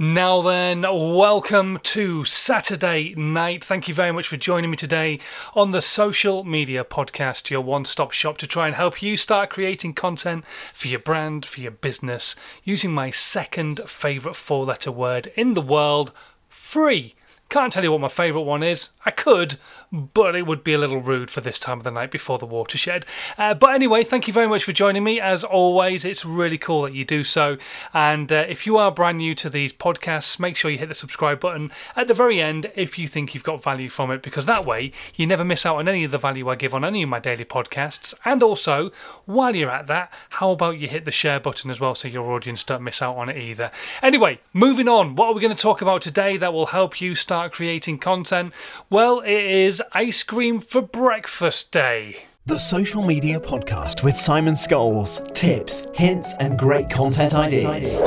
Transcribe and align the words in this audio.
Now 0.00 0.42
then, 0.42 0.82
welcome 0.82 1.80
to 1.82 2.24
Saturday 2.24 3.14
night. 3.16 3.64
Thank 3.64 3.88
you 3.88 3.94
very 3.94 4.12
much 4.12 4.28
for 4.28 4.36
joining 4.36 4.70
me 4.70 4.76
today 4.76 5.18
on 5.56 5.72
the 5.72 5.82
Social 5.82 6.44
Media 6.44 6.84
Podcast, 6.84 7.50
your 7.50 7.62
one 7.62 7.84
stop 7.84 8.12
shop 8.12 8.38
to 8.38 8.46
try 8.46 8.68
and 8.68 8.76
help 8.76 9.02
you 9.02 9.16
start 9.16 9.50
creating 9.50 9.94
content 9.94 10.44
for 10.72 10.86
your 10.86 11.00
brand, 11.00 11.44
for 11.44 11.60
your 11.60 11.72
business, 11.72 12.36
using 12.62 12.92
my 12.92 13.10
second 13.10 13.80
favourite 13.88 14.36
four 14.36 14.64
letter 14.64 14.92
word 14.92 15.32
in 15.34 15.54
the 15.54 15.60
world 15.60 16.12
free. 16.48 17.16
Can't 17.48 17.72
tell 17.72 17.82
you 17.82 17.92
what 17.92 18.02
my 18.02 18.08
favourite 18.08 18.44
one 18.44 18.62
is. 18.62 18.90
I 19.06 19.10
could, 19.10 19.58
but 19.90 20.36
it 20.36 20.46
would 20.46 20.62
be 20.62 20.74
a 20.74 20.78
little 20.78 21.00
rude 21.00 21.30
for 21.30 21.40
this 21.40 21.58
time 21.58 21.78
of 21.78 21.84
the 21.84 21.90
night 21.90 22.10
before 22.10 22.38
the 22.38 22.44
watershed. 22.44 23.06
Uh, 23.38 23.54
but 23.54 23.74
anyway, 23.74 24.04
thank 24.04 24.26
you 24.26 24.34
very 24.34 24.46
much 24.46 24.64
for 24.64 24.72
joining 24.74 25.02
me. 25.02 25.18
As 25.18 25.44
always, 25.44 26.04
it's 26.04 26.26
really 26.26 26.58
cool 26.58 26.82
that 26.82 26.92
you 26.92 27.06
do 27.06 27.24
so. 27.24 27.56
And 27.94 28.30
uh, 28.30 28.44
if 28.50 28.66
you 28.66 28.76
are 28.76 28.90
brand 28.90 29.16
new 29.16 29.34
to 29.36 29.48
these 29.48 29.72
podcasts, 29.72 30.38
make 30.38 30.56
sure 30.56 30.70
you 30.70 30.76
hit 30.76 30.90
the 30.90 30.94
subscribe 30.94 31.40
button 31.40 31.72
at 31.96 32.06
the 32.06 32.12
very 32.12 32.38
end 32.38 32.70
if 32.76 32.98
you 32.98 33.08
think 33.08 33.32
you've 33.32 33.44
got 33.44 33.62
value 33.62 33.88
from 33.88 34.10
it, 34.10 34.20
because 34.20 34.44
that 34.44 34.66
way 34.66 34.92
you 35.14 35.26
never 35.26 35.44
miss 35.44 35.64
out 35.64 35.76
on 35.76 35.88
any 35.88 36.04
of 36.04 36.10
the 36.10 36.18
value 36.18 36.50
I 36.50 36.54
give 36.54 36.74
on 36.74 36.84
any 36.84 37.02
of 37.02 37.08
my 37.08 37.18
daily 37.18 37.46
podcasts. 37.46 38.12
And 38.26 38.42
also, 38.42 38.90
while 39.24 39.56
you're 39.56 39.70
at 39.70 39.86
that, 39.86 40.12
how 40.30 40.50
about 40.50 40.78
you 40.78 40.86
hit 40.88 41.06
the 41.06 41.10
share 41.10 41.40
button 41.40 41.70
as 41.70 41.80
well 41.80 41.94
so 41.94 42.08
your 42.08 42.30
audience 42.30 42.62
don't 42.62 42.84
miss 42.84 43.00
out 43.00 43.16
on 43.16 43.30
it 43.30 43.38
either. 43.38 43.70
Anyway, 44.02 44.40
moving 44.52 44.86
on, 44.86 45.16
what 45.16 45.28
are 45.28 45.32
we 45.32 45.40
going 45.40 45.56
to 45.56 45.62
talk 45.62 45.80
about 45.80 46.02
today 46.02 46.36
that 46.36 46.52
will 46.52 46.66
help 46.66 47.00
you 47.00 47.14
start 47.14 47.37
creating 47.46 47.98
content? 47.98 48.52
Well, 48.90 49.20
it 49.20 49.30
is 49.30 49.80
ice 49.92 50.24
cream 50.24 50.58
for 50.58 50.82
breakfast 50.82 51.70
day. 51.70 52.24
The 52.46 52.58
Social 52.58 53.02
Media 53.04 53.38
Podcast 53.38 54.02
with 54.02 54.16
Simon 54.16 54.54
Scholes. 54.54 55.20
Tips, 55.34 55.86
hints, 55.92 56.34
and 56.40 56.58
great 56.58 56.88
content 56.88 57.34
ideas. 57.34 58.02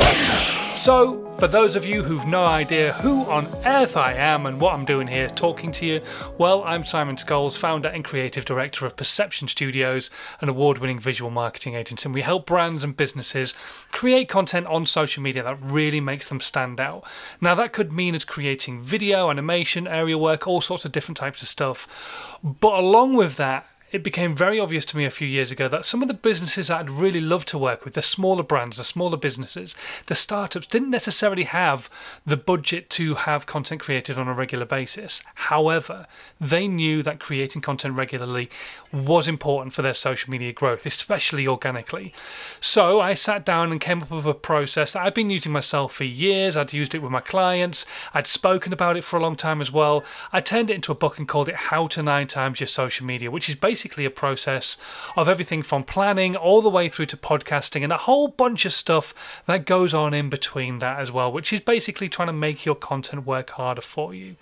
So, 0.74 1.21
for 1.38 1.48
those 1.48 1.76
of 1.76 1.86
you 1.86 2.04
who've 2.04 2.28
no 2.28 2.46
idea 2.46 2.94
who 2.94 3.24
on 3.26 3.48
earth 3.66 3.98
I 3.98 4.14
am 4.14 4.46
and 4.46 4.62
what 4.62 4.74
I'm 4.74 4.86
doing 4.86 5.08
here 5.08 5.28
talking 5.28 5.72
to 5.74 5.86
you, 5.86 6.02
well, 6.38 6.64
I'm 6.64 6.86
Simon 6.86 7.16
Scholes, 7.16 7.58
founder 7.58 7.90
and 7.90 8.04
creative 8.04 8.46
director 8.46 8.86
of 8.86 8.96
Perception 8.96 9.48
Studios, 9.48 10.10
an 10.40 10.50
award 10.50 10.78
winning 10.78 11.00
visual 11.00 11.32
marketing 11.32 11.76
agency. 11.76 12.08
And 12.08 12.14
we 12.14 12.22
help 12.22 12.46
brands 12.46 12.84
and 12.84 12.96
businesses 12.96 13.54
create 13.92 14.30
content 14.30 14.68
on 14.68 14.86
social 14.86 15.24
media 15.24 15.44
that 15.44 15.62
really 15.62 16.00
makes 16.00 16.28
them 16.28 16.42
stand 16.42 16.80
out. 16.80 17.04
Now, 17.40 17.56
that 17.56 17.74
could 17.74 17.92
mean 17.92 18.14
as 18.14 18.26
creating 18.26 18.82
video, 18.82 19.30
animation, 19.30 19.88
aerial 19.88 20.20
work, 20.20 20.48
all 20.48 20.62
sorts 20.62 20.86
of 20.86 20.92
different 20.92 21.18
types 21.18 21.42
of 21.42 21.48
stuff. 21.48 22.38
But 22.44 22.80
along 22.80 23.16
with 23.16 23.38
that, 23.38 23.68
it 23.92 24.04
became 24.04 24.36
very 24.36 24.60
obvious 24.60 24.86
to 24.86 24.98
me 24.98 25.06
a 25.06 25.12
few 25.12 25.28
years 25.28 25.52
ago 25.52 25.68
that 25.68 25.86
some 25.86 26.02
of 26.02 26.08
the 26.08 26.14
businesses 26.14 26.70
I'd 26.70 26.90
really 26.90 27.20
love 27.20 27.46
to 27.46 27.58
work 27.58 27.84
with, 27.84 27.94
the 27.94 28.02
smaller 28.02 28.44
brands, 28.44 28.78
the 28.78 28.84
smaller 28.84 29.18
businesses, 29.18 29.76
the 30.06 30.16
startups, 30.16 30.68
didn't 30.68 30.90
necessarily 30.90 31.44
have 31.44 31.90
the 32.26 32.38
budget 32.38 32.90
to 32.92 33.16
have 33.16 33.46
content 33.46 33.82
created 33.82 34.18
on 34.18 34.30
a 34.30 34.34
regular 34.34 34.66
basis. 34.66 35.22
However, 35.36 36.08
they 36.40 36.68
knew 36.68 37.04
that 37.04 37.20
creating 37.20 37.62
content 37.62 37.96
regularly 37.96 38.50
was 38.94 39.28
important 39.28 39.74
for 39.74 39.82
their 39.82 39.94
social 39.94 40.32
media 40.32 40.54
growth, 40.54 40.86
especially 40.86 41.46
organically. 41.46 42.14
So 42.62 43.02
I 43.02 43.14
sat 43.14 43.46
down 43.46 43.72
and 43.72 43.82
came 43.82 44.02
up 44.02 44.12
with 44.12 44.26
a 44.26 44.34
process 44.34 44.94
that 44.94 45.04
I've 45.04 45.16
been 45.16 45.30
using 45.30 45.52
myself 45.52 45.94
for 45.94 46.06
years. 46.06 46.56
I'd 46.56 46.72
used 46.72 46.96
it 46.96 47.02
with 47.02 47.12
my 47.12 47.20
clients, 47.20 47.86
I'd 48.14 48.28
spoken 48.28 48.72
about 48.72 48.96
it 48.96 49.04
for 49.04 49.18
a 49.18 49.22
long 49.22 49.36
time 49.36 49.60
as 49.60 49.72
well. 49.72 50.04
I 50.32 50.40
turned 50.40 50.70
it 50.70 50.76
into 50.76 50.92
a 50.94 50.96
book 50.96 51.18
and 51.18 51.28
called 51.28 51.50
it 51.50 51.56
How 51.56 51.88
to 51.88 52.02
Nine 52.02 52.28
Times 52.28 52.62
Your 52.62 52.68
Social 52.68 53.06
Media, 53.06 53.30
which 53.30 53.50
is 53.50 53.56
basically 53.56 53.81
basically 53.82 54.06
a 54.06 54.12
process 54.12 54.78
of 55.16 55.28
everything 55.28 55.64
from 55.64 55.84
planning 55.84 56.36
all 56.36 56.62
the 56.62 56.70
way 56.70 56.88
through 56.88 57.08
to 57.08 57.18
podcasting 57.18 57.84
and 57.84 57.92
a 57.92 57.98
whole 57.98 58.28
bunch 58.28 58.64
of 58.64 58.72
stuff 58.72 59.42
that 59.48 59.66
goes 59.66 59.92
on 59.92 60.14
in 60.14 60.30
between 60.30 60.78
that 60.78 61.00
as 61.00 61.12
well, 61.12 61.32
which 61.32 61.52
is 61.52 61.60
basically 61.60 62.08
trying 62.08 62.28
to 62.28 62.34
make 62.34 62.64
your 62.64 62.76
content 62.76 63.26
work 63.26 63.50
harder 63.50 63.82
for 63.82 64.14
you. 64.14 64.36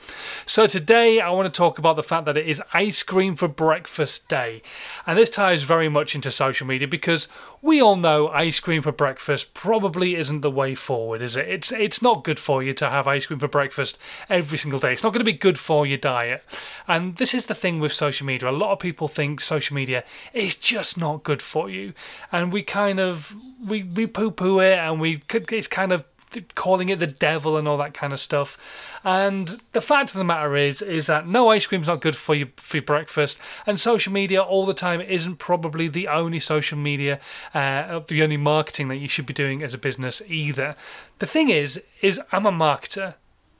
So 0.45 0.67
today 0.67 1.21
I 1.21 1.29
want 1.29 1.45
to 1.45 1.57
talk 1.57 1.79
about 1.79 1.95
the 1.95 2.03
fact 2.03 2.25
that 2.25 2.35
it 2.35 2.49
is 2.49 2.61
ice 2.73 3.01
cream 3.01 3.37
for 3.37 3.47
breakfast 3.47 4.27
day. 4.27 4.61
And 5.07 5.17
this 5.17 5.29
ties 5.29 5.63
very 5.63 5.87
much 5.87 6.15
into 6.15 6.31
social 6.31 6.67
media 6.67 6.89
because 6.89 7.29
we 7.61 7.81
all 7.81 7.97
know 7.97 8.29
ice 8.29 8.59
cream 8.59 8.81
for 8.81 8.91
breakfast 8.91 9.53
probably 9.53 10.15
isn't 10.15 10.41
the 10.41 10.51
way 10.51 10.75
forward, 10.75 11.21
is 11.21 11.35
it? 11.35 11.47
It's 11.47 11.71
it's 11.71 12.01
not 12.01 12.23
good 12.23 12.39
for 12.39 12.63
you 12.63 12.73
to 12.75 12.89
have 12.89 13.07
ice 13.07 13.25
cream 13.25 13.39
for 13.39 13.49
breakfast 13.49 13.97
every 14.29 14.57
single 14.57 14.79
day. 14.79 14.93
It's 14.93 15.03
not 15.03 15.11
going 15.11 15.19
to 15.19 15.25
be 15.25 15.33
good 15.33 15.59
for 15.59 15.85
your 15.85 15.97
diet. 15.97 16.43
And 16.87 17.17
this 17.17 17.33
is 17.33 17.47
the 17.47 17.55
thing 17.55 17.79
with 17.79 17.91
social 17.91 18.25
media. 18.25 18.49
A 18.49 18.51
lot 18.51 18.71
of 18.71 18.79
people 18.79 19.07
think 19.07 19.28
social 19.37 19.75
media 19.75 20.03
is 20.33 20.55
just 20.55 20.97
not 20.97 21.23
good 21.23 21.41
for 21.41 21.69
you, 21.69 21.93
and 22.31 22.51
we 22.51 22.63
kind 22.63 22.99
of 22.99 23.35
we 23.65 23.83
we 23.83 24.07
poo 24.07 24.31
poo 24.31 24.59
it, 24.59 24.77
and 24.77 24.99
we 24.99 25.17
could 25.17 25.51
it's 25.51 25.67
kind 25.67 25.91
of 25.91 26.03
calling 26.55 26.89
it 26.89 26.99
the 26.99 27.07
devil 27.07 27.57
and 27.57 27.67
all 27.67 27.77
that 27.77 27.93
kind 27.93 28.13
of 28.13 28.19
stuff. 28.19 28.57
And 29.03 29.59
the 29.71 29.81
fact 29.81 30.11
of 30.11 30.17
the 30.17 30.23
matter 30.23 30.55
is, 30.55 30.81
is 30.81 31.07
that 31.07 31.27
no 31.27 31.49
ice 31.49 31.65
cream's 31.65 31.87
not 31.87 32.01
good 32.01 32.15
for 32.15 32.35
you 32.35 32.49
for 32.57 32.77
your 32.77 32.83
breakfast, 32.83 33.39
and 33.65 33.79
social 33.79 34.13
media 34.13 34.41
all 34.41 34.65
the 34.65 34.73
time 34.73 35.01
isn't 35.01 35.37
probably 35.37 35.87
the 35.87 36.07
only 36.07 36.39
social 36.39 36.77
media, 36.77 37.19
uh, 37.53 38.01
the 38.07 38.21
only 38.23 38.37
marketing 38.37 38.89
that 38.89 38.97
you 38.97 39.07
should 39.07 39.25
be 39.25 39.33
doing 39.33 39.63
as 39.63 39.73
a 39.73 39.77
business 39.77 40.21
either. 40.27 40.75
The 41.19 41.27
thing 41.27 41.49
is, 41.49 41.81
is 42.01 42.21
I'm 42.31 42.45
a 42.45 42.51
marketer. 42.51 43.15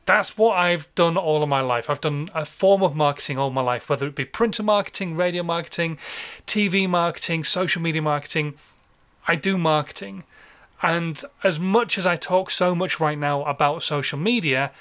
That's 0.09 0.39
what 0.39 0.57
I've 0.57 0.87
done 0.95 1.17
all 1.17 1.43
of 1.43 1.49
my 1.49 1.61
life. 1.61 1.87
I've 1.87 2.01
done 2.01 2.31
a 2.33 2.43
form 2.43 2.81
of 2.81 2.95
marketing 2.95 3.37
all 3.37 3.51
my 3.51 3.61
life, 3.61 3.87
whether 3.87 4.07
it 4.07 4.15
be 4.15 4.25
printer 4.25 4.63
marketing, 4.63 5.15
radio 5.15 5.43
marketing, 5.43 5.99
TV 6.47 6.89
marketing, 6.89 7.43
social 7.43 7.79
media 7.79 8.01
marketing. 8.01 8.55
I 9.27 9.35
do 9.35 9.55
marketing. 9.55 10.23
And 10.81 11.23
as 11.43 11.59
much 11.59 11.99
as 11.99 12.07
I 12.07 12.15
talk 12.15 12.49
so 12.49 12.73
much 12.73 12.99
right 12.99 13.19
now 13.19 13.43
about 13.43 13.83
social 13.83 14.17
media, 14.17 14.71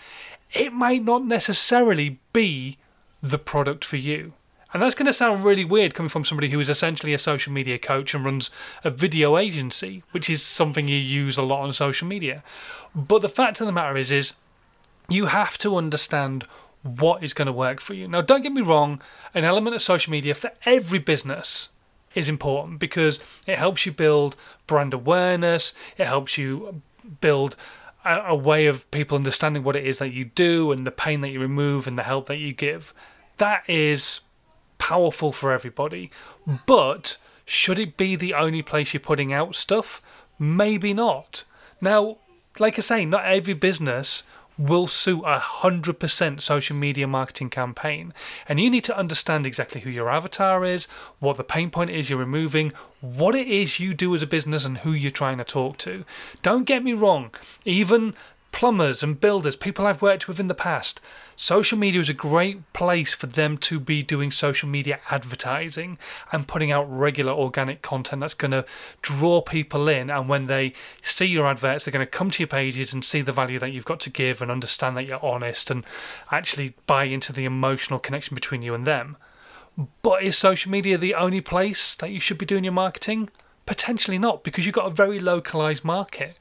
it 0.55 0.73
might 0.73 1.05
not 1.05 1.27
necessarily 1.27 2.21
be 2.33 2.79
the 3.23 3.39
product 3.39 3.85
for 3.85 3.99
you. 3.99 4.33
And 4.73 4.83
that's 4.83 4.95
going 4.95 5.05
to 5.05 5.13
sound 5.13 5.45
really 5.45 5.63
weird 5.63 5.93
coming 5.93 6.09
from 6.09 6.25
somebody 6.25 6.49
who 6.49 6.61
is 6.61 6.71
essentially 6.71 7.13
a 7.13 7.19
social 7.19 7.53
media 7.53 7.79
coach 7.79 8.15
and 8.15 8.25
runs 8.25 8.49
a 8.83 8.89
video 8.89 9.37
agency, 9.37 10.03
which 10.13 10.31
is 10.31 10.43
something 10.43 10.89
you 10.89 10.97
use 10.97 11.37
a 11.37 11.43
lot 11.43 11.65
on 11.65 11.75
social 11.75 12.09
media. 12.09 12.43
But 12.95 13.21
the 13.21 13.29
fact 13.29 13.61
of 13.61 13.67
the 13.67 13.73
matter 13.75 13.99
is 13.99 14.11
is 14.11 14.33
you 15.09 15.27
have 15.27 15.57
to 15.59 15.77
understand 15.77 16.47
what 16.83 17.25
is 17.25 17.35
going 17.35 17.47
to 17.47 17.53
work 17.53 17.81
for 17.81 17.95
you. 17.95 18.07
Now 18.07 18.21
don't 18.21 18.43
get 18.43 18.53
me 18.53 18.63
wrong, 18.63 19.01
an 19.35 19.45
element 19.45 19.75
of 19.75 19.83
social 19.83 20.11
media 20.11 20.35
for 20.35 20.53
every 20.65 20.99
business 20.99 21.71
is 22.15 22.29
important 22.29 22.79
because 22.79 23.21
it 23.47 23.59
helps 23.59 23.87
you 23.87 23.93
build 23.93 24.37
brand 24.67 24.95
awareness, 24.95 25.75
it 25.97 26.07
helps 26.07 26.39
you 26.39 26.83
build 27.21 27.57
a, 28.05 28.19
a, 28.29 28.35
way 28.35 28.67
of 28.67 28.91
people 28.91 29.17
understanding 29.17 29.63
what 29.63 29.77
it 29.77 29.87
is 29.87 29.99
that 29.99 30.13
you 30.13 30.27
do 30.27 30.73
and 30.73 30.87
the 30.87 30.91
pain 30.91 31.21
that 31.21 31.31
you 31.31 31.41
remove 31.41 31.87
and 31.87 31.99
the 31.99 32.03
help 32.03 32.27
that 32.27 32.39
you 32.39 32.53
give. 32.53 32.95
That 33.39 33.69
is 33.69 34.21
powerful 34.79 35.33
for 35.33 35.53
everybody. 35.53 36.11
But 36.67 37.19
should 37.45 37.79
it 37.79 37.97
be 37.97 38.15
the 38.17 38.35
only 38.35 38.63
place 38.63 38.93
you're 38.93 39.01
putting 39.01 39.33
out 39.33 39.55
stuff? 39.55 40.03
Maybe 40.39 40.93
not. 40.95 41.45
Now, 41.81 42.19
like 42.59 42.79
I 42.79 42.83
say, 42.83 43.05
not 43.05 43.25
every 43.25 43.55
business 43.55 44.23
will 44.59 44.89
suit 44.89 45.23
a 45.25 45.39
100% 45.39 46.41
social 46.43 46.77
media 46.77 47.07
marketing 47.07 47.49
campaign. 47.49 48.13
And 48.49 48.59
you 48.59 48.69
need 48.69 48.85
to 48.85 48.99
understand 48.99 49.47
exactly 49.47 49.83
who 49.83 49.91
your 49.91 50.11
avatar 50.11 50.65
is, 50.65 50.87
what 51.21 51.37
the 51.37 51.45
pain 51.45 51.71
point 51.71 51.91
is 51.91 52.11
you're 52.11 52.19
removing, 52.19 52.73
what 53.01 53.37
it 53.37 53.47
is 53.47 53.79
you 53.79 53.95
do 53.95 54.15
as 54.15 54.23
a 54.23 54.27
business, 54.27 54.65
and 54.65 54.79
who 54.79 54.93
you're 54.93 55.11
trying 55.13 55.39
to 55.39 55.45
talk 55.45 55.79
to. 55.79 56.05
Don't 56.43 56.65
get 56.65 56.83
me 56.83 56.93
wrong, 56.93 57.31
even 57.65 58.15
plumbers 58.53 59.03
and 59.03 59.21
builders, 59.21 59.57
people 59.57 59.87
I've 59.87 60.03
worked 60.03 60.27
with 60.27 60.41
in 60.41 60.49
the 60.49 60.55
past, 60.55 61.01
social 61.37 61.79
media 61.79 62.01
is 62.01 62.09
a 62.09 62.15
great 62.15 62.73
place 62.73 63.15
for 63.15 63.27
them 63.27 63.59
to 63.59 63.79
be 63.79 64.03
doing 64.03 64.31
social 64.31 64.69
media 64.69 65.01
advertising 65.11 65.99
and 66.33 66.49
putting 66.49 66.73
out 66.73 66.85
regular 66.85 67.33
organic 67.33 67.83
content 67.83 68.21
that's 68.21 68.35
going 68.35 68.51
to 68.51 68.65
draw 69.03 69.41
people 69.41 69.89
in. 69.89 70.11
And 70.11 70.29
when 70.29 70.47
they 70.47 70.73
see 71.03 71.27
your 71.27 71.47
adverts, 71.47 71.85
they're 71.85 71.93
going 71.93 72.07
to 72.07 72.11
come 72.11 72.31
to 72.31 72.43
your 72.43 72.49
pages 72.49 72.93
and 72.93 73.05
see 73.05 73.21
the 73.21 73.33
value 73.33 73.59
that 73.59 73.73
you've 73.73 73.85
got 73.85 74.01
to 74.01 74.11
give 74.11 74.43
and 74.43 74.51
understand 74.51 74.97
that 74.97 75.07
you're 75.07 75.25
honest 75.25 75.71
and 75.71 75.85
actually 76.33 76.75
buy 76.87 77.05
into 77.05 77.33
the 77.33 77.45
emotional 77.45 77.99
connection 77.99 78.35
between 78.35 78.63
you 78.63 78.75
and 78.75 78.87
them. 78.87 79.17
But 80.03 80.23
is 80.25 80.37
social 80.37 80.73
media 80.73 80.99
the 80.99 81.15
only 81.15 81.41
place 81.41 81.95
that 81.97 82.11
you 82.11 82.19
should 82.19 82.39
be 82.39 82.47
doing 82.47 82.65
your 82.65 82.73
marketing? 82.73 83.31
Potentially 83.67 84.19
not, 84.19 84.43
because 84.43 84.67
you've 84.67 84.75
got 84.75 84.87
a 84.87 84.95
very 84.95 85.21
localized 85.21 85.85
market. 85.85 86.37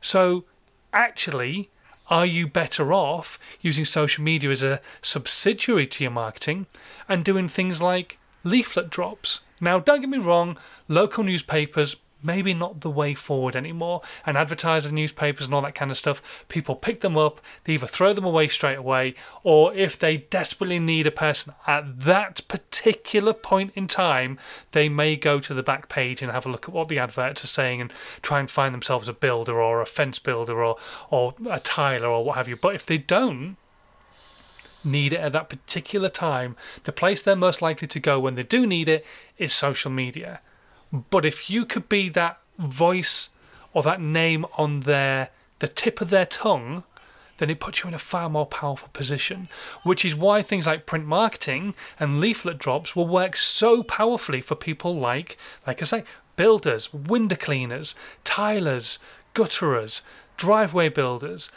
So 0.00 0.44
actually, 0.92 1.70
are 2.08 2.26
you 2.26 2.46
better 2.46 2.92
off 2.92 3.38
using 3.60 3.84
social 3.84 4.24
media 4.24 4.50
as 4.50 4.62
a 4.62 4.80
subsidiary 5.02 5.86
to 5.86 6.04
your 6.04 6.10
marketing 6.10 6.66
and 7.08 7.24
doing 7.24 7.48
things 7.48 7.82
like 7.82 8.18
leaflet 8.44 8.90
drops? 8.90 9.40
Now, 9.60 9.78
don't 9.78 10.00
get 10.00 10.08
me 10.08 10.18
wrong, 10.18 10.56
local 10.88 11.24
newspapers 11.24 11.96
maybe 12.22 12.54
not 12.54 12.80
the 12.80 12.90
way 12.90 13.14
forward 13.14 13.54
anymore. 13.54 14.02
And 14.26 14.36
advertising 14.36 14.94
newspapers 14.94 15.46
and 15.46 15.54
all 15.54 15.62
that 15.62 15.74
kind 15.74 15.90
of 15.90 15.96
stuff, 15.96 16.22
people 16.48 16.74
pick 16.74 17.00
them 17.00 17.16
up, 17.16 17.40
they 17.64 17.74
either 17.74 17.86
throw 17.86 18.12
them 18.12 18.24
away 18.24 18.48
straight 18.48 18.78
away, 18.78 19.14
or 19.42 19.74
if 19.74 19.98
they 19.98 20.18
desperately 20.18 20.78
need 20.78 21.06
a 21.06 21.12
person 21.12 21.54
at 21.66 22.00
that 22.00 22.40
particular 22.48 22.67
particular 22.78 23.32
point 23.32 23.72
in 23.74 23.88
time, 23.88 24.38
they 24.72 24.88
may 24.88 25.16
go 25.16 25.40
to 25.40 25.54
the 25.54 25.62
back 25.62 25.88
page 25.88 26.22
and 26.22 26.30
have 26.30 26.46
a 26.46 26.50
look 26.50 26.68
at 26.68 26.74
what 26.74 26.88
the 26.88 26.98
adverts 26.98 27.44
are 27.44 27.48
saying 27.48 27.80
and 27.80 27.92
try 28.22 28.38
and 28.38 28.50
find 28.50 28.72
themselves 28.72 29.08
a 29.08 29.12
builder 29.12 29.60
or 29.60 29.80
a 29.80 29.86
fence 29.86 30.18
builder 30.18 30.62
or, 30.62 30.76
or 31.10 31.34
a 31.50 31.60
tiler 31.60 32.08
or 32.08 32.24
what 32.24 32.36
have 32.36 32.48
you. 32.48 32.56
But 32.56 32.74
if 32.74 32.86
they 32.86 32.98
don't, 32.98 33.56
need 34.84 35.12
it 35.12 35.18
at 35.18 35.32
that 35.32 35.48
particular 35.48 36.08
time, 36.08 36.56
the 36.84 36.92
place 36.92 37.20
they're 37.20 37.34
most 37.34 37.60
likely 37.60 37.88
to 37.88 37.98
go 37.98 38.20
when 38.20 38.36
they 38.36 38.44
do 38.44 38.64
need 38.64 38.88
it 38.88 39.04
is 39.36 39.52
social 39.52 39.90
media. 39.90 40.40
But 41.10 41.26
if 41.26 41.50
you 41.50 41.66
could 41.66 41.88
be 41.88 42.08
that 42.10 42.38
voice 42.58 43.30
or 43.74 43.82
that 43.82 44.00
name 44.00 44.46
on 44.56 44.80
their 44.80 45.30
the 45.58 45.68
tip 45.68 46.00
of 46.00 46.10
their 46.10 46.24
tongue, 46.24 46.84
then 47.38 47.50
it 47.50 47.60
puts 47.60 47.82
you 47.82 47.88
in 47.88 47.94
a 47.94 47.98
far 47.98 48.28
more 48.28 48.46
powerful 48.46 48.88
position. 48.92 49.48
Which 49.82 50.04
is 50.04 50.14
why 50.14 50.42
things 50.42 50.66
like 50.66 50.86
print 50.86 51.06
marketing 51.06 51.74
and 51.98 52.20
leaflet 52.20 52.58
drops 52.58 52.94
will 52.94 53.08
work 53.08 53.36
so 53.36 53.82
powerfully 53.82 54.40
for 54.40 54.54
people 54.54 54.96
like, 54.96 55.38
like 55.66 55.80
I 55.80 55.84
say, 55.84 56.04
builders, 56.36 56.92
window 56.92 57.36
cleaners, 57.36 57.94
tilers, 58.24 58.98
gutterers, 59.34 60.02
driveway 60.36 60.88
builders, 60.88 61.50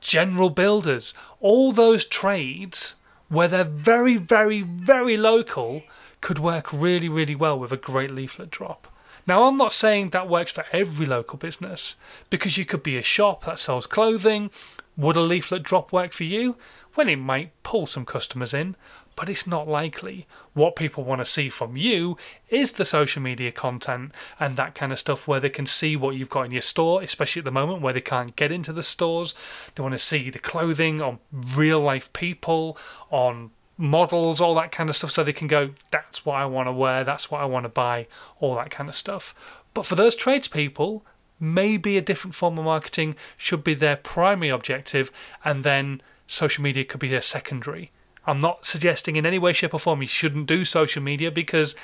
general 0.00 0.50
builders, 0.50 1.14
all 1.40 1.72
those 1.72 2.04
trades 2.04 2.94
where 3.28 3.48
they're 3.48 3.64
very, 3.64 4.16
very, 4.16 4.60
very 4.60 5.16
local 5.16 5.82
could 6.20 6.38
work 6.38 6.72
really, 6.72 7.08
really 7.08 7.34
well 7.34 7.58
with 7.58 7.72
a 7.72 7.76
great 7.76 8.10
leaflet 8.10 8.50
drop. 8.50 8.88
Now, 9.26 9.44
I'm 9.44 9.56
not 9.56 9.72
saying 9.72 10.10
that 10.10 10.28
works 10.28 10.52
for 10.52 10.64
every 10.72 11.06
local 11.06 11.38
business 11.38 11.96
because 12.28 12.58
you 12.58 12.64
could 12.64 12.82
be 12.82 12.98
a 12.98 13.02
shop 13.02 13.44
that 13.44 13.58
sells 13.58 13.86
clothing. 13.86 14.50
Would 14.96 15.16
a 15.16 15.20
leaflet 15.20 15.62
drop 15.62 15.92
work 15.92 16.12
for 16.12 16.24
you? 16.24 16.56
Well, 16.94 17.08
it 17.08 17.16
might 17.16 17.50
pull 17.62 17.86
some 17.86 18.04
customers 18.04 18.54
in, 18.54 18.76
but 19.16 19.28
it's 19.28 19.46
not 19.46 19.66
likely. 19.66 20.26
What 20.52 20.76
people 20.76 21.04
want 21.04 21.20
to 21.20 21.24
see 21.24 21.48
from 21.48 21.76
you 21.76 22.16
is 22.50 22.72
the 22.72 22.84
social 22.84 23.22
media 23.22 23.50
content 23.50 24.12
and 24.38 24.56
that 24.56 24.74
kind 24.74 24.92
of 24.92 24.98
stuff 24.98 25.26
where 25.26 25.40
they 25.40 25.50
can 25.50 25.66
see 25.66 25.96
what 25.96 26.14
you've 26.14 26.30
got 26.30 26.42
in 26.42 26.52
your 26.52 26.62
store, 26.62 27.02
especially 27.02 27.40
at 27.40 27.44
the 27.44 27.50
moment 27.50 27.82
where 27.82 27.92
they 27.92 28.00
can't 28.00 28.36
get 28.36 28.52
into 28.52 28.72
the 28.72 28.82
stores. 28.82 29.34
They 29.74 29.82
want 29.82 29.94
to 29.94 29.98
see 29.98 30.30
the 30.30 30.38
clothing 30.38 31.00
on 31.00 31.18
real 31.32 31.80
life 31.80 32.12
people, 32.12 32.78
on 33.10 33.50
models, 33.76 34.40
all 34.40 34.54
that 34.54 34.72
kind 34.72 34.88
of 34.88 34.96
stuff, 34.96 35.10
so 35.10 35.24
they 35.24 35.32
can 35.32 35.48
go, 35.48 35.70
that's 35.90 36.24
what 36.24 36.36
I 36.36 36.46
want 36.46 36.68
to 36.68 36.72
wear, 36.72 37.04
that's 37.04 37.30
what 37.30 37.40
I 37.40 37.44
want 37.44 37.64
to 37.64 37.68
buy, 37.68 38.06
all 38.40 38.54
that 38.56 38.70
kind 38.70 38.88
of 38.88 38.96
stuff. 38.96 39.34
But 39.72 39.86
for 39.86 39.94
those 39.94 40.14
tradespeople, 40.14 41.04
maybe 41.40 41.96
a 41.96 42.02
different 42.02 42.34
form 42.34 42.58
of 42.58 42.64
marketing 42.64 43.16
should 43.36 43.64
be 43.64 43.74
their 43.74 43.96
primary 43.96 44.50
objective, 44.50 45.10
and 45.44 45.64
then 45.64 46.00
social 46.26 46.62
media 46.62 46.84
could 46.84 47.00
be 47.00 47.08
their 47.08 47.20
secondary. 47.20 47.90
I'm 48.26 48.40
not 48.40 48.64
suggesting 48.64 49.16
in 49.16 49.26
any 49.26 49.38
way, 49.38 49.52
shape, 49.52 49.74
or 49.74 49.80
form 49.80 50.00
you 50.00 50.08
shouldn't 50.08 50.46
do 50.46 50.64
social 50.64 51.02
media 51.02 51.30
because 51.30 51.76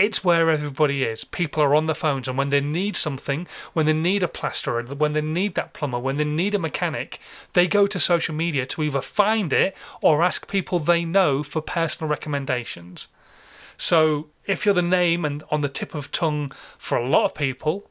it's 0.00 0.24
where 0.24 0.48
everybody 0.48 1.04
is. 1.04 1.24
People 1.24 1.62
are 1.62 1.74
on 1.74 1.84
the 1.84 1.94
phones, 1.94 2.26
and 2.26 2.38
when 2.38 2.48
they 2.48 2.60
need 2.60 2.96
something, 2.96 3.46
when 3.74 3.84
they 3.84 3.92
need 3.92 4.22
a 4.22 4.28
plasterer, 4.28 4.82
when 4.82 5.12
they 5.12 5.20
need 5.20 5.54
that 5.54 5.74
plumber, 5.74 5.98
when 5.98 6.16
they 6.16 6.24
need 6.24 6.54
a 6.54 6.58
mechanic, 6.58 7.20
they 7.52 7.68
go 7.68 7.86
to 7.86 8.00
social 8.00 8.34
media 8.34 8.64
to 8.64 8.82
either 8.82 9.02
find 9.02 9.52
it 9.52 9.76
or 10.02 10.22
ask 10.22 10.48
people 10.48 10.78
they 10.78 11.04
know 11.04 11.42
for 11.42 11.60
personal 11.60 12.08
recommendations. 12.08 13.08
So 13.76 14.28
if 14.46 14.64
you're 14.64 14.74
the 14.74 14.82
name 14.82 15.24
and 15.24 15.44
on 15.50 15.60
the 15.60 15.68
tip 15.68 15.94
of 15.94 16.10
tongue 16.10 16.52
for 16.78 16.96
a 16.96 17.08
lot 17.08 17.26
of 17.26 17.34
people, 17.34 17.90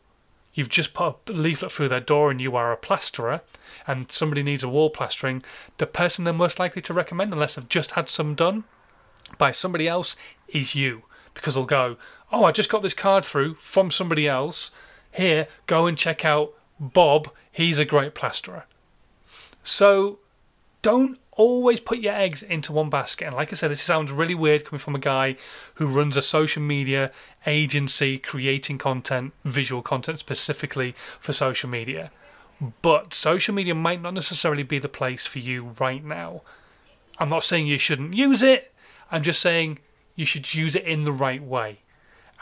you've 0.54 0.70
just 0.70 0.96
put 0.96 1.16
a 1.28 1.32
leaflet 1.32 1.72
through 1.72 1.90
their 1.90 2.00
door 2.00 2.32
and 2.32 2.42
you 2.42 2.56
are 2.56 2.72
a 2.72 2.78
plasterer, 2.78 3.42
and 3.86 4.12
somebody 4.12 4.42
needs 4.42 4.64
a 4.64 4.70
wall 4.70 4.90
plastering, 4.90 5.44
the 5.78 5.86
person 5.86 6.26
they're 6.26 6.34
most 6.34 6.58
likely 6.58 6.82
to 6.82 6.94
recommend, 6.94 7.34
unless 7.34 7.54
they've 7.54 7.70
just 7.70 7.92
had 7.92 8.10
some 8.10 8.34
done 8.34 8.64
by 9.38 9.52
somebody 9.52 9.88
else, 9.88 10.16
is 10.48 10.74
you 10.74 11.04
because 11.34 11.56
they'll 11.56 11.66
go, 11.66 11.98
Oh, 12.32 12.44
I 12.44 12.52
just 12.52 12.70
got 12.70 12.82
this 12.82 12.94
card 12.94 13.26
through 13.26 13.56
from 13.56 13.90
somebody 13.90 14.28
else. 14.28 14.72
Here, 15.12 15.48
go 15.66 15.88
and 15.88 15.98
check 15.98 16.24
out 16.24 16.54
Bob. 16.80 17.32
He's 17.52 17.80
a 17.80 17.86
great 17.86 18.14
plasterer. 18.14 18.66
So 19.64 20.20
don't 20.82 21.20
always 21.32 21.80
put 21.80 22.00
your 22.00 22.14
eggs 22.14 22.44
into 22.44 22.74
one 22.74 22.90
basket. 22.90 23.26
And 23.26 23.36
like 23.36 23.52
I 23.52 23.56
said, 23.56 23.72
this 23.72 23.82
sounds 23.82 24.12
really 24.12 24.36
weird 24.36 24.66
coming 24.66 24.80
from 24.80 24.96
a 24.96 25.00
guy 25.00 25.38
who 25.76 25.88
runs 25.88 26.18
a 26.18 26.22
social 26.22 26.62
media 26.62 27.12
agency 27.46 28.18
creating 28.18 28.78
content, 28.78 29.34
visual 29.46 29.82
content 29.82 30.20
specifically 30.20 30.96
for 31.20 31.32
social 31.32 31.70
media. 31.70 32.12
But 32.82 33.14
social 33.14 33.56
media 33.56 33.74
might 33.74 34.02
not 34.02 34.14
necessarily 34.14 34.64
be 34.64 34.80
the 34.80 34.90
place 34.90 35.26
for 35.26 35.40
you 35.40 35.76
right 35.80 36.04
now. 36.04 36.42
I'm 37.18 37.30
not 37.30 37.46
saying 37.46 37.68
you 37.68 37.78
shouldn't 37.78 38.14
use 38.14 38.44
it. 38.44 38.74
I'm 39.12 39.24
just 39.24 39.42
saying 39.42 39.80
you 40.20 40.26
should 40.26 40.54
use 40.54 40.76
it 40.76 40.84
in 40.84 41.06
the 41.06 41.14
right 41.14 41.42
way. 41.42 41.80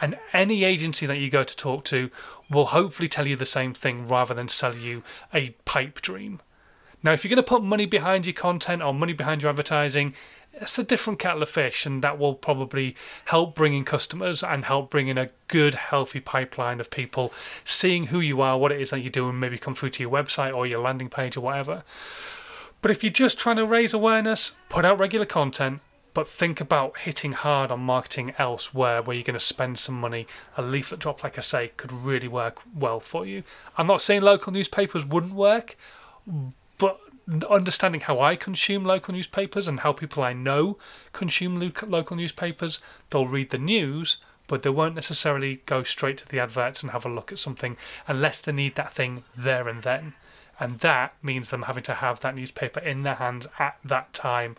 And 0.02 0.18
any 0.34 0.64
agency 0.64 1.06
that 1.06 1.20
you 1.20 1.30
go 1.30 1.44
to 1.44 1.56
talk 1.56 1.86
to 1.86 2.10
will 2.50 2.66
hopefully 2.66 3.08
tell 3.08 3.28
you 3.28 3.36
the 3.36 3.46
same 3.46 3.76
thing 3.76 4.08
rather 4.08 4.34
than 4.34 4.50
sell 4.50 4.76
you 4.76 5.04
a 5.32 5.52
pipe 5.64 6.02
dream. 6.02 6.42
Now, 7.04 7.14
if 7.14 7.24
you're 7.24 7.30
going 7.30 7.38
to 7.38 7.44
put 7.44 7.62
money 7.64 7.86
behind 7.86 8.26
your 8.26 8.34
content 8.34 8.82
or 8.82 8.96
money 8.96 9.14
behind 9.14 9.44
your 9.44 9.50
advertising, 9.50 10.16
it's 10.54 10.80
a 10.80 10.84
different 10.84 11.20
kettle 11.20 11.44
of 11.44 11.50
fish, 11.52 11.86
and 11.86 12.04
that 12.04 12.18
will 12.18 12.34
probably 12.34 12.96
help 13.26 13.54
bring 13.54 13.76
in 13.76 13.86
customers 13.86 14.42
and 14.42 14.66
help 14.66 14.90
bring 14.90 15.08
in 15.08 15.20
a 15.20 15.30
good, 15.48 15.76
healthy 15.76 16.20
pipeline 16.20 16.80
of 16.80 16.90
people 16.90 17.32
seeing 17.64 18.08
who 18.08 18.20
you 18.20 18.42
are, 18.42 18.58
what 18.58 18.72
it 18.72 18.82
is 18.82 18.90
that 18.90 19.02
you 19.02 19.12
do, 19.12 19.30
and 19.30 19.40
maybe 19.40 19.60
come 19.60 19.76
through 19.76 19.92
to 19.92 20.04
your 20.04 20.12
website 20.12 20.56
or 20.56 20.66
your 20.66 20.80
landing 20.80 21.10
page 21.10 21.38
or 21.38 21.42
whatever. 21.42 21.84
But 22.82 22.90
if 22.90 23.04
you're 23.04 23.14
just 23.14 23.38
trying 23.38 23.58
to 23.58 23.68
raise 23.68 23.94
awareness, 23.94 24.54
put 24.68 24.84
out 24.84 24.98
regular 24.98 25.28
content, 25.28 25.82
but 26.18 26.28
think 26.28 26.60
about 26.60 26.98
hitting 27.02 27.34
hard 27.34 27.70
on 27.70 27.80
marketing 27.80 28.34
elsewhere 28.40 29.04
where 29.04 29.16
you're 29.16 29.24
going 29.24 29.36
to 29.36 29.40
spend 29.40 29.78
some 29.78 29.94
money. 29.94 30.26
A 30.58 30.64
leaflet 30.64 31.00
drop, 31.00 31.24
like 31.24 31.38
I 31.38 31.42
say, 31.42 31.74
could 31.78 31.94
really 31.94 32.28
work 32.28 32.58
well 32.76 33.00
for 33.00 33.24
you. 33.24 33.44
I'm 33.78 33.86
not 33.86 34.02
saying 34.02 34.24
local 34.24 34.52
newspapers 34.52 35.06
wouldn't 35.06 35.36
work, 35.36 35.78
but 36.80 37.00
understanding 37.48 38.02
how 38.02 38.20
I 38.20 38.36
consume 38.36 38.84
local 38.84 39.14
newspapers 39.14 39.68
and 39.68 39.82
how 39.82 39.94
people 39.94 40.24
I 40.24 40.34
know 40.34 40.80
consume 41.14 41.72
local 41.86 42.18
newspapers, 42.18 42.80
they'll 43.12 43.28
read 43.28 43.52
the 43.52 43.60
news, 43.60 44.18
but 44.48 44.64
they 44.64 44.72
won't 44.72 44.96
necessarily 44.96 45.62
go 45.68 45.84
straight 45.84 46.18
to 46.18 46.28
the 46.28 46.40
adverts 46.40 46.82
and 46.82 46.94
have 46.94 47.06
a 47.06 47.10
look 47.10 47.32
at 47.32 47.38
something 47.38 47.78
unless 48.08 48.42
they 48.42 48.52
need 48.52 48.74
that 48.74 48.92
thing 48.92 49.24
there 49.36 49.68
and 49.68 49.84
then. 49.84 50.16
And 50.60 50.80
that 50.80 51.14
means 51.22 51.50
them 51.50 51.64
having 51.64 51.84
to 51.84 51.96
have 51.96 52.20
that 52.22 52.36
newspaper 52.36 52.80
in 52.80 53.04
their 53.04 53.16
hands 53.16 53.48
at 53.60 53.78
that 53.84 54.14
time 54.14 54.56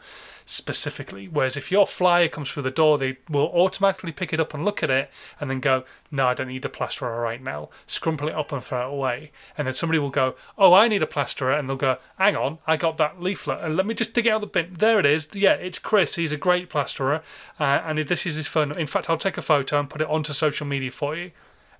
specifically. 0.48 1.28
Whereas 1.28 1.56
if 1.56 1.70
your 1.70 1.86
flyer 1.86 2.28
comes 2.28 2.50
through 2.50 2.62
the 2.62 2.70
door, 2.70 2.96
they 2.96 3.18
will 3.28 3.48
automatically 3.48 4.12
pick 4.12 4.32
it 4.32 4.40
up 4.40 4.54
and 4.54 4.64
look 4.64 4.82
at 4.82 4.90
it 4.90 5.10
and 5.38 5.50
then 5.50 5.60
go, 5.60 5.84
No, 6.10 6.28
I 6.28 6.34
don't 6.34 6.48
need 6.48 6.64
a 6.64 6.70
plasterer 6.70 7.20
right 7.20 7.42
now. 7.42 7.68
Scrumple 7.86 8.28
it 8.28 8.34
up 8.34 8.50
and 8.52 8.64
throw 8.64 8.88
it 8.88 8.94
away. 8.94 9.30
And 9.58 9.66
then 9.66 9.74
somebody 9.74 9.98
will 9.98 10.10
go, 10.10 10.36
Oh, 10.56 10.72
I 10.72 10.88
need 10.88 11.02
a 11.02 11.06
plasterer. 11.06 11.52
And 11.52 11.68
they'll 11.68 11.76
go, 11.76 11.98
Hang 12.16 12.36
on, 12.36 12.58
I 12.66 12.76
got 12.76 12.96
that 12.96 13.20
leaflet. 13.20 13.60
And 13.60 13.76
let 13.76 13.84
me 13.84 13.94
just 13.94 14.14
dig 14.14 14.26
it 14.26 14.30
out 14.30 14.42
of 14.42 14.52
the 14.52 14.62
bin. 14.62 14.74
There 14.78 14.98
it 14.98 15.06
is. 15.06 15.28
Yeah, 15.34 15.52
it's 15.52 15.78
Chris. 15.78 16.14
He's 16.14 16.32
a 16.32 16.38
great 16.38 16.70
plasterer. 16.70 17.22
Uh, 17.60 17.82
and 17.84 17.98
this 17.98 18.24
is 18.24 18.36
his 18.36 18.46
phone. 18.46 18.76
In 18.78 18.86
fact, 18.86 19.10
I'll 19.10 19.18
take 19.18 19.36
a 19.36 19.42
photo 19.42 19.78
and 19.78 19.90
put 19.90 20.00
it 20.00 20.08
onto 20.08 20.32
social 20.32 20.66
media 20.66 20.90
for 20.90 21.14
you. 21.14 21.32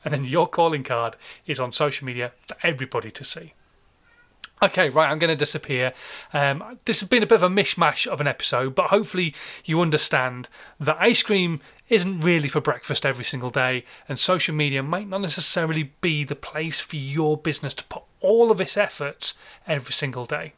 And 0.05 0.13
then 0.13 0.25
your 0.25 0.47
calling 0.47 0.85
card 0.85 1.17
is 1.47 1.59
on 1.59 1.73
social 1.73 2.07
media 2.07 2.33
for 2.47 2.57
everybody 2.63 3.11
to 3.11 3.25
see. 3.25 3.55
Okay, 4.61 4.89
right, 4.89 5.09
I'm 5.09 5.21
going 5.21 5.31
to 5.31 5.37
disappear. 5.37 5.93
Um, 6.33 6.79
this 6.85 6.99
has 7.01 7.09
been 7.09 7.23
a 7.23 7.27
bit 7.27 7.37
of 7.37 7.45
a 7.45 7.49
mishmash 7.49 8.07
of 8.07 8.21
an 8.21 8.27
episode, 8.27 8.75
but 8.75 8.89
hopefully 8.89 9.35
you 9.65 9.81
understand 9.81 10.49
that 10.81 10.97
ice 10.99 11.23
cream 11.23 11.61
isn't 11.89 12.21
really 12.21 12.49
for 12.49 12.61
breakfast 12.61 13.07
every 13.07 13.25
single 13.25 13.51
day, 13.51 13.85
and 14.09 14.19
social 14.19 14.55
media 14.55 14.83
might 14.83 15.09
not 15.09 15.21
necessarily 15.21 15.93
be 16.01 16.25
the 16.25 16.35
place 16.35 16.81
for 16.81 16.97
your 16.97 17.37
business 17.37 17.73
to 17.75 17.85
put 17.85 18.03
all 18.21 18.51
of 18.51 18.61
its 18.61 18.77
efforts 18.77 19.35
every 19.67 19.93
single 19.93 20.27
day. 20.27 20.55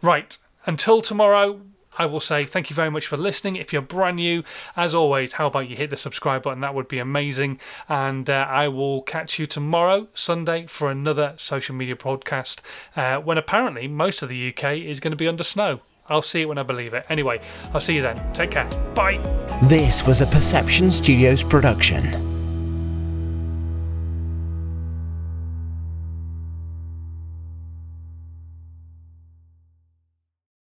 Right, 0.00 0.38
until 0.64 1.02
tomorrow, 1.02 1.60
I 1.98 2.06
will 2.06 2.20
say 2.20 2.44
thank 2.44 2.70
you 2.70 2.76
very 2.76 2.90
much 2.90 3.06
for 3.06 3.16
listening. 3.16 3.56
If 3.56 3.72
you're 3.72 3.82
brand 3.82 4.16
new, 4.16 4.42
as 4.76 4.94
always, 4.94 5.34
how 5.34 5.46
about 5.46 5.68
you 5.68 5.76
hit 5.76 5.90
the 5.90 5.96
subscribe 5.96 6.42
button? 6.42 6.60
That 6.60 6.74
would 6.74 6.88
be 6.88 6.98
amazing. 6.98 7.58
And 7.88 8.28
uh, 8.28 8.46
I 8.48 8.68
will 8.68 9.02
catch 9.02 9.38
you 9.38 9.46
tomorrow, 9.46 10.08
Sunday, 10.14 10.66
for 10.66 10.90
another 10.90 11.34
social 11.36 11.74
media 11.74 11.96
broadcast 11.96 12.62
uh, 12.94 13.18
when 13.18 13.38
apparently 13.38 13.88
most 13.88 14.22
of 14.22 14.28
the 14.28 14.48
UK 14.48 14.78
is 14.78 15.00
going 15.00 15.12
to 15.12 15.16
be 15.16 15.28
under 15.28 15.44
snow. 15.44 15.80
I'll 16.08 16.22
see 16.22 16.42
it 16.42 16.46
when 16.46 16.58
I 16.58 16.62
believe 16.62 16.94
it. 16.94 17.04
Anyway, 17.08 17.40
I'll 17.74 17.80
see 17.80 17.96
you 17.96 18.02
then. 18.02 18.32
Take 18.32 18.52
care. 18.52 18.66
Bye. 18.94 19.18
This 19.64 20.06
was 20.06 20.20
a 20.20 20.26
Perception 20.26 20.90
Studios 20.90 21.42
production. 21.42 22.25